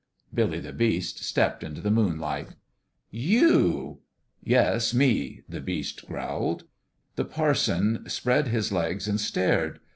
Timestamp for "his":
8.47-8.71